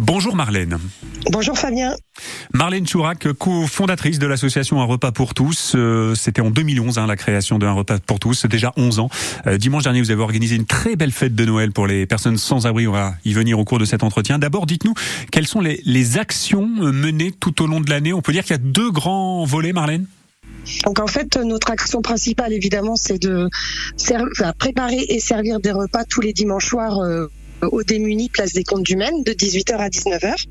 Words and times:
Bonjour 0.00 0.34
Marlène. 0.34 0.78
Bonjour 1.30 1.58
Fabien. 1.58 1.94
Marlène 2.54 2.86
Chourac, 2.86 3.34
co-fondatrice 3.34 4.18
de 4.18 4.26
l'association 4.26 4.80
Un 4.80 4.84
repas 4.84 5.12
pour 5.12 5.34
tous. 5.34 5.74
Euh, 5.76 6.14
c'était 6.14 6.40
en 6.40 6.48
2011 6.48 6.96
hein, 6.96 7.06
la 7.06 7.16
création 7.16 7.58
de 7.58 7.66
Un 7.66 7.72
repas 7.72 7.98
pour 7.98 8.18
tous, 8.18 8.46
déjà 8.46 8.72
11 8.78 8.98
ans. 8.98 9.10
Euh, 9.46 9.58
dimanche 9.58 9.82
dernier, 9.82 10.00
vous 10.00 10.10
avez 10.10 10.22
organisé 10.22 10.56
une 10.56 10.64
très 10.64 10.96
belle 10.96 11.12
fête 11.12 11.34
de 11.34 11.44
Noël 11.44 11.72
pour 11.72 11.86
les 11.86 12.06
personnes 12.06 12.38
sans 12.38 12.66
abri. 12.66 12.86
On 12.86 12.92
va 12.92 13.12
y 13.26 13.34
venir 13.34 13.58
au 13.58 13.66
cours 13.66 13.78
de 13.78 13.84
cet 13.84 14.02
entretien. 14.02 14.38
D'abord, 14.38 14.64
dites-nous 14.64 14.94
quelles 15.30 15.46
sont 15.46 15.60
les, 15.60 15.82
les 15.84 16.16
actions 16.16 16.66
menées 16.66 17.32
tout 17.32 17.62
au 17.62 17.66
long 17.66 17.82
de 17.82 17.90
l'année? 17.90 18.14
On 18.14 18.22
peut 18.22 18.32
dire 18.32 18.42
qu'il 18.42 18.52
y 18.52 18.58
a 18.58 18.62
deux 18.62 18.90
grands 18.90 19.44
volets, 19.44 19.74
Marlène 19.74 20.06
donc 20.84 21.00
en 21.00 21.06
fait, 21.06 21.36
notre 21.36 21.70
action 21.70 22.02
principale, 22.02 22.52
évidemment, 22.52 22.94
c'est 22.94 23.18
de 23.18 23.48
préparer 24.58 25.04
et 25.08 25.18
servir 25.18 25.58
des 25.58 25.72
repas 25.72 26.04
tous 26.04 26.20
les 26.20 26.34
dimanches 26.34 26.66
soirs 26.66 27.00
euh, 27.62 27.68
au 27.72 27.82
démunis 27.82 28.28
place 28.28 28.52
des 28.52 28.64
comptes 28.64 28.82
du 28.82 28.96
Maine 28.96 29.22
de 29.24 29.32
18h 29.32 29.76
à 29.76 29.88
19h. 29.88 30.46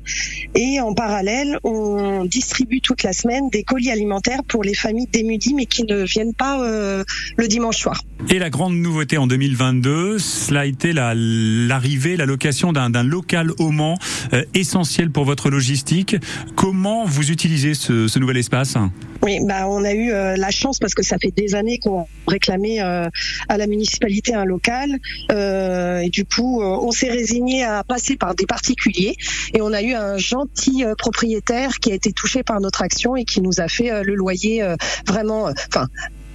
Et 0.54 0.80
en 0.80 0.94
parallèle, 0.94 1.58
on 1.64 2.24
distribue 2.24 2.80
toute 2.80 3.02
la 3.02 3.12
semaine 3.12 3.48
des 3.50 3.62
colis 3.62 3.90
alimentaires 3.90 4.42
pour 4.46 4.62
les 4.62 4.74
familles 4.74 5.08
démunies 5.10 5.54
mais 5.54 5.66
qui 5.66 5.84
ne 5.84 6.02
viennent 6.04 6.34
pas 6.34 6.62
euh, 6.62 7.04
le 7.36 7.48
dimanche 7.48 7.78
soir. 7.78 8.02
Et 8.28 8.38
la 8.38 8.50
grande 8.50 8.74
nouveauté 8.74 9.16
en 9.16 9.26
2022, 9.26 10.18
cela 10.18 10.60
a 10.60 10.64
été 10.66 10.92
l'arrivée, 10.92 12.16
la, 12.16 12.26
location 12.26 12.72
d'un 12.72 13.02
local 13.02 13.52
au 13.58 13.70
Mans 13.70 13.98
euh, 14.32 14.44
essentiel 14.54 15.10
pour 15.10 15.24
votre 15.24 15.50
logistique. 15.50 16.16
Comment 16.56 17.04
vous 17.04 17.30
utilisez 17.30 17.74
ce 17.74 18.18
nouvel 18.18 18.36
espace? 18.36 18.76
Oui, 19.22 19.38
bah 19.42 19.68
on 19.68 19.84
a 19.84 19.92
eu 19.92 20.12
euh, 20.12 20.36
la 20.36 20.50
chance 20.50 20.78
parce 20.78 20.94
que 20.94 21.02
ça 21.02 21.18
fait 21.18 21.30
des 21.30 21.54
années 21.54 21.78
qu'on 21.78 22.06
réclamait 22.26 22.80
euh, 22.80 23.08
à 23.48 23.58
la 23.58 23.66
municipalité 23.66 24.34
un 24.34 24.46
local 24.46 24.98
euh, 25.30 25.98
et 25.98 26.08
du 26.08 26.24
coup 26.24 26.62
on 26.62 26.90
s'est 26.90 27.10
résigné 27.10 27.64
à 27.64 27.84
passer 27.84 28.16
par 28.16 28.34
des 28.34 28.46
particuliers 28.46 29.16
et 29.52 29.60
on 29.60 29.72
a 29.72 29.82
eu 29.82 29.92
un 29.92 30.16
gentil 30.16 30.84
propriétaire 30.96 31.78
qui 31.80 31.92
a 31.92 31.94
été 31.94 32.12
touché 32.12 32.42
par 32.42 32.60
notre 32.60 32.82
action 32.82 33.14
et 33.14 33.24
qui 33.24 33.42
nous 33.42 33.60
a 33.60 33.68
fait 33.68 34.02
le 34.02 34.14
loyer 34.14 34.64
vraiment, 35.06 35.50
enfin 35.68 35.88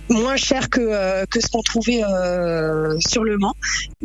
moins 0.10 0.36
cher 0.36 0.70
que, 0.70 0.82
euh, 0.82 1.26
que 1.26 1.42
ce 1.42 1.48
qu'on 1.48 1.62
trouvait 1.62 2.04
euh, 2.04 2.98
sur 3.00 3.24
le 3.24 3.38
Mans. 3.38 3.56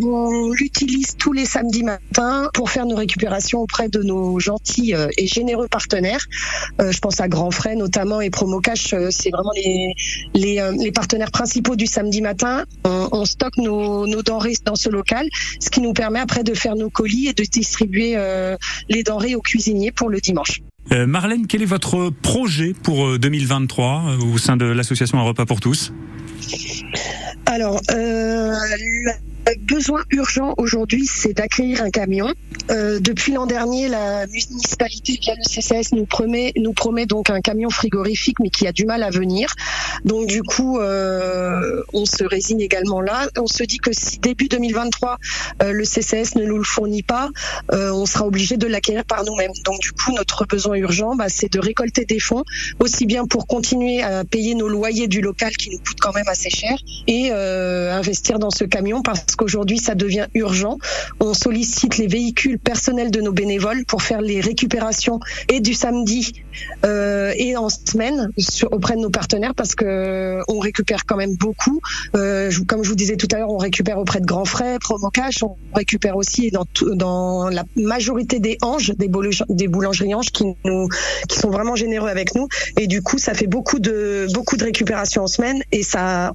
On 0.02 0.50
l'utilise 0.50 1.16
tous 1.16 1.32
les 1.32 1.46
samedis 1.46 1.82
matins 1.82 2.48
pour 2.54 2.70
faire 2.70 2.86
nos 2.86 2.96
récupérations 2.96 3.60
auprès 3.60 3.88
de 3.88 4.02
nos 4.02 4.38
gentils 4.40 4.94
euh, 4.94 5.08
et 5.16 5.26
généreux 5.26 5.68
partenaires. 5.68 6.24
je 6.78 6.98
pense 6.98 7.20
à 7.20 7.28
Grand 7.28 7.50
Frais 7.50 7.76
notamment 7.76 8.20
et 8.20 8.30
Promocash, 8.30 8.94
c'est 9.10 9.30
vraiment 9.30 9.52
les, 9.54 9.94
les, 10.34 10.70
les, 10.78 10.92
partenaires 10.92 11.30
principaux 11.30 11.76
du 11.76 11.86
samedi 11.86 12.20
matin. 12.22 12.64
On, 12.84 13.08
on 13.12 13.24
stocke 13.24 13.56
nos, 13.58 14.06
nos, 14.06 14.22
denrées 14.22 14.54
dans 14.64 14.76
ce 14.76 14.88
local, 14.88 15.28
ce 15.60 15.70
qui 15.70 15.80
nous 15.80 15.92
permet 15.92 16.20
après 16.20 16.44
de 16.44 16.54
faire 16.54 16.76
nos 16.76 16.90
colis 16.90 17.28
et 17.28 17.32
de 17.32 17.44
distribuer 17.44 18.16
les 18.88 19.02
denrées 19.02 19.34
aux 19.34 19.42
cuisiniers 19.42 19.92
pour 19.92 20.08
le 20.08 20.20
dimanche. 20.20 20.60
Euh, 20.92 21.06
Marlène, 21.06 21.46
quel 21.46 21.62
est 21.62 21.66
votre 21.66 22.10
projet 22.10 22.74
pour 22.82 23.18
2023 23.18 23.86
euh, 23.86 24.34
au 24.34 24.38
sein 24.38 24.56
de 24.56 24.64
l'association 24.64 25.18
Un 25.18 25.22
repas 25.22 25.46
pour 25.46 25.60
tous? 25.60 25.92
Alors, 27.46 27.80
euh, 27.92 28.52
besoin 29.58 30.02
urgent 30.10 30.54
aujourd'hui, 30.56 31.06
c'est 31.06 31.32
d'accueillir 31.32 31.82
un 31.82 31.90
camion. 31.90 32.32
Euh, 32.70 33.00
depuis 33.00 33.32
l'an 33.32 33.46
dernier, 33.46 33.88
la 33.88 34.26
municipalité 34.26 35.18
via 35.20 35.34
le 35.34 35.42
CCS 35.42 35.92
nous 35.92 36.04
promet, 36.06 36.52
donc 37.06 37.30
un 37.30 37.40
camion 37.40 37.70
frigorifique, 37.70 38.38
mais 38.40 38.50
qui 38.50 38.66
a 38.66 38.72
du 38.72 38.84
mal 38.84 39.02
à 39.02 39.10
venir. 39.10 39.52
Donc 40.04 40.26
du 40.26 40.42
coup, 40.42 40.78
euh, 40.78 41.82
on 41.92 42.04
se 42.04 42.24
résigne 42.24 42.60
également 42.60 43.00
là. 43.00 43.28
On 43.38 43.46
se 43.46 43.64
dit 43.64 43.78
que 43.78 43.90
si 43.92 44.18
début 44.18 44.48
2023 44.48 45.18
euh, 45.62 45.72
le 45.72 45.84
CCS 45.84 46.36
ne 46.36 46.44
nous 46.44 46.58
le 46.58 46.64
fournit 46.64 47.02
pas, 47.02 47.30
euh, 47.72 47.90
on 47.92 48.06
sera 48.06 48.26
obligé 48.26 48.56
de 48.56 48.66
l'acquérir 48.66 49.04
par 49.04 49.24
nous-mêmes. 49.24 49.52
Donc 49.64 49.80
du 49.80 49.92
coup, 49.92 50.12
notre 50.12 50.46
besoin 50.46 50.76
urgent, 50.76 51.16
bah, 51.16 51.28
c'est 51.28 51.52
de 51.52 51.58
récolter 51.58 52.04
des 52.04 52.20
fonds, 52.20 52.44
aussi 52.78 53.06
bien 53.06 53.26
pour 53.26 53.46
continuer 53.46 54.02
à 54.02 54.24
payer 54.24 54.54
nos 54.54 54.68
loyers 54.68 55.08
du 55.08 55.20
local 55.20 55.56
qui 55.56 55.70
nous 55.70 55.78
coûtent 55.78 56.00
quand 56.00 56.14
même 56.14 56.28
assez 56.28 56.50
cher, 56.50 56.76
et 57.06 57.30
euh, 57.32 57.92
investir 57.92 58.38
dans 58.38 58.50
ce 58.50 58.64
camion 58.64 59.02
parce 59.02 59.36
qu'aujourd'hui 59.40 59.78
ça 59.78 59.94
devient 59.94 60.26
urgent. 60.34 60.76
On 61.18 61.32
sollicite 61.32 61.96
les 61.96 62.06
véhicules 62.06 62.58
personnels 62.58 63.10
de 63.10 63.22
nos 63.22 63.32
bénévoles 63.32 63.86
pour 63.86 64.02
faire 64.02 64.20
les 64.20 64.40
récupérations 64.40 65.18
et 65.48 65.60
du 65.60 65.72
samedi 65.72 66.44
euh, 66.84 67.32
et 67.36 67.56
en 67.56 67.70
semaine 67.70 68.28
auprès 68.70 68.96
de 68.96 69.00
nos 69.00 69.08
partenaires 69.08 69.54
parce 69.54 69.74
que 69.74 70.40
on 70.48 70.58
récupère 70.58 71.06
quand 71.06 71.16
même 71.16 71.36
beaucoup. 71.36 71.80
Euh, 72.14 72.50
comme 72.66 72.84
je 72.84 72.90
vous 72.90 72.96
disais 72.96 73.16
tout 73.16 73.28
à 73.32 73.38
l'heure, 73.38 73.50
on 73.50 73.56
récupère 73.56 73.98
auprès 73.98 74.20
de 74.20 74.26
Grands 74.26 74.44
Frais, 74.44 74.78
Promocash, 74.78 75.42
on 75.42 75.56
récupère 75.74 76.16
aussi 76.16 76.52
dans, 76.94 77.48
la 77.48 77.64
majorité 77.76 78.40
des 78.40 78.58
Anges, 78.60 78.92
des, 78.96 79.10
des 79.48 79.68
boulangeries 79.68 80.14
Anges 80.14 80.32
qui 80.32 81.38
sont 81.38 81.50
vraiment 81.50 81.76
généreux 81.76 82.10
avec 82.10 82.34
nous 82.34 82.46
et 82.78 82.86
du 82.86 83.00
coup 83.00 83.16
ça 83.16 83.32
fait 83.32 83.46
beaucoup 83.46 83.78
de 83.78 84.26
beaucoup 84.34 84.56
de 84.58 84.64
récupération 84.64 85.22
en 85.22 85.26
semaine 85.26 85.62
et 85.72 85.82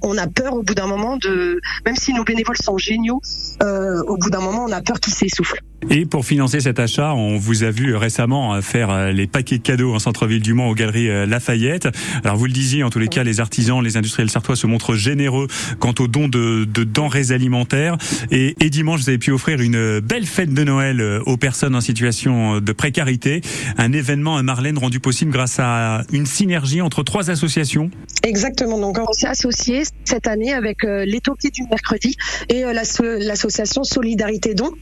on 0.02 0.18
a 0.18 0.26
peur 0.26 0.54
au 0.54 0.62
bout 0.62 0.74
d'un 0.74 0.86
moment 0.86 1.16
de 1.16 1.60
même 1.84 1.96
si 1.96 2.12
nos 2.12 2.24
bénévoles 2.24 2.56
sont 2.56 2.72
géniaux, 2.86 3.20
euh, 3.62 4.02
au 4.06 4.16
bout 4.16 4.30
d'un 4.30 4.40
moment, 4.40 4.64
on 4.64 4.72
a 4.72 4.80
peur 4.80 5.00
qu'ils 5.00 5.14
s'essoufflent. 5.14 5.62
Et 5.90 6.04
pour 6.04 6.24
financer 6.24 6.60
cet 6.60 6.80
achat, 6.80 7.14
on 7.14 7.36
vous 7.36 7.62
a 7.62 7.70
vu 7.70 7.94
récemment 7.94 8.60
faire 8.60 8.90
euh, 8.90 9.12
les 9.12 9.26
paquets 9.26 9.58
de 9.58 9.62
cadeaux 9.62 9.94
en 9.94 9.98
centre-ville 9.98 10.42
du 10.42 10.52
Mans 10.52 10.68
aux 10.68 10.74
galeries 10.74 11.08
euh, 11.08 11.26
Lafayette. 11.26 11.88
Alors 12.24 12.36
vous 12.36 12.46
le 12.46 12.52
disiez, 12.52 12.82
en 12.82 12.90
tous 12.90 12.98
les 12.98 13.08
cas, 13.08 13.22
les 13.22 13.40
artisans, 13.40 13.82
les 13.82 13.96
industriels 13.96 14.30
sartois 14.30 14.56
se 14.56 14.66
montrent 14.66 14.94
généreux 14.94 15.46
quant 15.78 15.94
aux 16.00 16.08
dons 16.08 16.28
de, 16.28 16.64
de 16.64 16.82
denrées 16.82 17.30
alimentaires. 17.30 17.98
Et, 18.30 18.56
et, 18.60 18.70
dimanche, 18.70 19.00
vous 19.02 19.08
avez 19.10 19.18
pu 19.18 19.30
offrir 19.30 19.60
une 19.60 20.00
belle 20.00 20.26
fête 20.26 20.52
de 20.52 20.64
Noël 20.64 21.20
aux 21.24 21.36
personnes 21.36 21.76
en 21.76 21.80
situation 21.80 22.60
de 22.60 22.72
précarité. 22.72 23.40
Un 23.78 23.92
événement 23.92 24.36
à 24.36 24.42
Marlène 24.42 24.78
rendu 24.78 24.98
possible 24.98 25.30
grâce 25.30 25.58
à 25.60 26.02
une 26.12 26.26
synergie 26.26 26.80
entre 26.80 27.02
trois 27.04 27.30
associations. 27.30 27.90
Exactement. 28.24 28.78
Donc 28.80 28.98
on 28.98 29.12
s'est 29.12 29.28
associé 29.28 29.82
cette 30.04 30.26
année 30.26 30.52
avec 30.52 30.82
les 30.82 31.20
Toquets 31.20 31.50
du 31.50 31.62
mercredi 31.70 32.16
et 32.48 32.62
l'association 32.62 33.84
Solidarité 33.84 34.54
Don. 34.54 34.72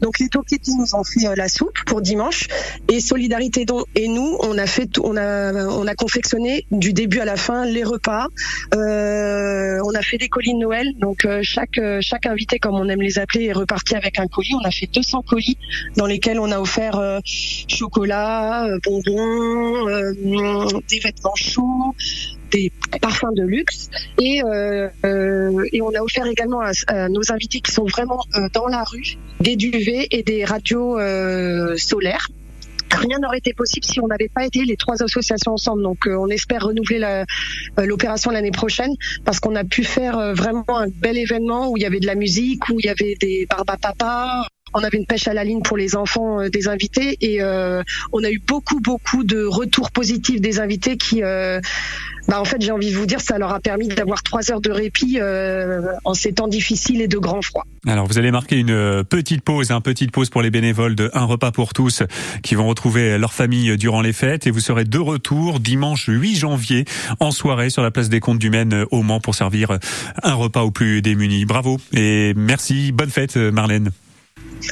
Donc 0.00 0.18
les 0.18 0.28
Toquets 0.28 0.58
nous 0.66 0.94
ont 0.94 1.04
fait 1.04 1.26
euh, 1.26 1.34
la 1.36 1.48
soupe 1.48 1.78
pour 1.86 2.00
dimanche 2.00 2.48
et 2.88 3.00
Solidarité 3.00 3.64
Don 3.64 3.84
et 3.94 4.08
nous 4.08 4.36
on 4.40 4.58
a 4.58 4.66
fait 4.66 4.98
on 4.98 5.16
a 5.16 5.52
on 5.68 5.86
a 5.86 5.94
confectionné 5.94 6.66
du 6.70 6.92
début 6.92 7.20
à 7.20 7.24
la 7.24 7.36
fin 7.36 7.64
les 7.64 7.84
repas. 7.84 8.26
Euh, 8.74 9.78
on 9.84 9.94
a 9.94 10.02
fait 10.02 10.18
des 10.18 10.28
colis 10.28 10.54
de 10.54 10.58
Noël. 10.58 10.94
Donc 10.98 11.24
euh, 11.24 11.40
chaque 11.42 11.80
chaque 12.00 12.26
invité 12.26 12.58
comme 12.58 12.74
on 12.74 12.88
aime 12.88 13.02
les 13.02 13.18
appeler 13.18 13.46
est 13.46 13.52
reparti 13.52 13.94
avec 13.94 14.18
un 14.18 14.26
colis. 14.26 14.54
On 14.54 14.66
a 14.66 14.70
fait 14.70 14.88
200 14.92 15.22
colis 15.22 15.58
dans 15.96 16.06
lesquels 16.06 16.38
on 16.38 16.50
a 16.50 16.58
offert 16.58 17.20
chocolat, 17.24 18.66
bonbons, 18.84 19.86
des 20.88 20.98
vêtements 21.00 21.34
chauds 21.36 21.94
des 22.54 22.72
parfums 23.00 23.34
de 23.34 23.42
luxe 23.42 23.90
et, 24.20 24.42
euh, 24.44 24.88
euh, 25.04 25.64
et 25.72 25.82
on 25.82 25.90
a 25.90 26.00
offert 26.00 26.26
également 26.26 26.60
à, 26.60 27.08
nos 27.08 27.32
invités 27.32 27.60
qui 27.60 27.72
sont 27.72 27.84
vraiment 27.84 28.22
euh, 28.36 28.48
dans 28.52 28.68
la 28.68 28.84
rue 28.84 29.16
des 29.40 29.56
duvets 29.56 30.06
et 30.10 30.22
des 30.22 30.44
radios 30.44 30.98
solaires 31.76 32.28
rien 32.90 33.18
n'aurait 33.18 33.38
été 33.38 33.52
possible 33.54 33.84
si 33.84 33.98
on 34.00 34.06
n'avait 34.06 34.30
pas 34.32 34.46
été 34.46 34.64
les 34.64 34.76
trois 34.76 35.02
associations 35.02 35.54
ensemble. 35.54 35.82
Donc 35.82 36.06
on 36.06 36.28
espère 36.28 36.62
renouveler 36.62 37.24
l'opération 37.76 38.30
l'année 38.30 38.52
prochaine 38.52 38.92
parce 39.24 39.40
qu'on 39.40 39.56
a 39.56 39.64
pu 39.64 39.82
faire 39.82 40.32
vraiment 40.34 40.64
un 40.68 40.86
bel 40.86 41.18
événement 41.18 41.70
où 41.70 41.76
il 41.76 41.82
y 41.82 41.86
avait 41.86 41.98
de 41.98 42.06
la 42.06 42.14
musique, 42.14 42.68
où 42.68 42.78
il 42.78 42.86
y 42.86 42.88
avait 42.88 43.16
des 43.20 43.46
barbapapas. 43.50 44.46
On 44.74 44.82
avait 44.82 44.98
une 44.98 45.06
pêche 45.06 45.28
à 45.28 45.34
la 45.34 45.44
ligne 45.44 45.62
pour 45.62 45.76
les 45.76 45.94
enfants 45.94 46.40
euh, 46.40 46.48
des 46.48 46.68
invités 46.68 47.16
et 47.20 47.40
euh, 47.40 47.82
on 48.12 48.24
a 48.24 48.30
eu 48.30 48.40
beaucoup 48.44 48.80
beaucoup 48.80 49.22
de 49.22 49.44
retours 49.44 49.92
positifs 49.92 50.40
des 50.40 50.58
invités 50.58 50.96
qui 50.96 51.22
euh, 51.22 51.60
bah 52.26 52.40
en 52.40 52.44
fait, 52.46 52.60
j'ai 52.62 52.72
envie 52.72 52.90
de 52.90 52.96
vous 52.96 53.04
dire, 53.04 53.20
ça 53.20 53.36
leur 53.36 53.52
a 53.52 53.60
permis 53.60 53.86
d'avoir 53.86 54.22
trois 54.22 54.50
heures 54.50 54.62
de 54.62 54.70
répit 54.70 55.20
en 56.04 56.14
ces 56.14 56.32
temps 56.32 56.48
difficiles 56.48 57.02
et 57.02 57.06
de 57.06 57.18
grand 57.18 57.42
froid. 57.42 57.66
Alors, 57.86 58.06
vous 58.06 58.16
allez 58.16 58.30
marquer 58.30 58.56
une 58.56 59.04
petite 59.04 59.42
pause, 59.42 59.70
un 59.70 59.82
petite 59.82 60.10
pause 60.10 60.30
pour 60.30 60.40
les 60.40 60.50
bénévoles 60.50 60.94
de 60.94 61.10
Un 61.12 61.24
repas 61.24 61.52
pour 61.52 61.74
tous 61.74 62.02
qui 62.42 62.54
vont 62.54 62.66
retrouver 62.66 63.18
leur 63.18 63.34
famille 63.34 63.76
durant 63.76 64.00
les 64.00 64.14
fêtes 64.14 64.46
et 64.46 64.50
vous 64.50 64.60
serez 64.60 64.84
de 64.84 64.98
retour 64.98 65.60
dimanche 65.60 66.06
8 66.08 66.36
janvier 66.36 66.86
en 67.20 67.30
soirée 67.30 67.68
sur 67.68 67.82
la 67.82 67.90
place 67.90 68.08
des 68.08 68.20
Comptes 68.20 68.38
du 68.38 68.48
Maine 68.48 68.86
au 68.90 69.02
Mans 69.02 69.20
pour 69.20 69.34
servir 69.34 69.78
un 70.22 70.32
repas 70.32 70.62
aux 70.62 70.70
plus 70.70 71.02
démunis. 71.02 71.44
Bravo 71.44 71.76
et 71.92 72.32
merci. 72.36 72.90
Bonne 72.92 73.10
fête, 73.10 73.36
Marlène. 73.36 73.90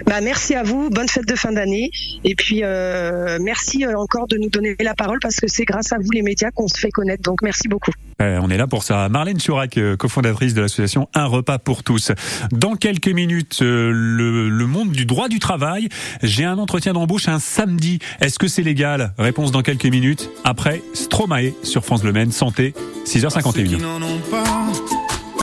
Bah, 0.07 0.21
merci 0.21 0.55
à 0.55 0.63
vous, 0.63 0.91
bonne 0.91 1.09
fête 1.09 1.27
de 1.27 1.35
fin 1.35 1.53
d'année. 1.53 1.91
Et 2.25 2.35
puis 2.35 2.61
euh, 2.63 3.39
merci 3.41 3.85
euh, 3.85 3.99
encore 3.99 4.27
de 4.27 4.37
nous 4.37 4.49
donner 4.49 4.77
la 4.81 4.95
parole 4.95 5.19
parce 5.21 5.37
que 5.37 5.47
c'est 5.49 5.65
grâce 5.65 5.93
à 5.93 5.99
vous 5.99 6.11
les 6.11 6.23
médias 6.23 6.51
qu'on 6.51 6.69
se 6.69 6.79
fait 6.79 6.91
connaître. 6.91 7.23
Donc 7.23 7.43
merci 7.43 7.69
beaucoup. 7.69 7.93
Euh, 8.21 8.39
on 8.43 8.51
est 8.51 8.57
là 8.57 8.67
pour 8.67 8.83
ça. 8.83 9.09
Marlène 9.09 9.39
Churac, 9.39 9.79
cofondatrice 9.99 10.55
de 10.55 10.61
l'association 10.61 11.09
Un 11.15 11.27
repas 11.27 11.59
pour 11.59 11.83
tous. 11.83 12.13
Dans 12.53 12.77
quelques 12.77 13.09
minutes, 13.09 13.59
le, 13.61 14.49
le 14.49 14.67
monde 14.67 14.93
du 14.93 15.07
droit 15.07 15.29
du 15.29 15.39
travail. 15.39 15.89
J'ai 16.23 16.45
un 16.45 16.59
entretien 16.59 16.93
d'embauche 16.93 17.29
un 17.29 17.39
samedi. 17.39 17.99
Est-ce 18.21 18.39
que 18.39 18.49
c'est 18.49 18.63
légal? 18.63 19.13
Réponse 19.19 19.53
dans 19.53 19.63
quelques 19.63 19.87
minutes. 19.87 20.31
Après 20.45 20.83
Stromae 20.95 21.53
sur 21.63 21.85
France 21.85 22.05
Le 22.05 22.13
Maine. 22.13 22.33
Santé, 22.33 22.75
6h51. 23.05 25.02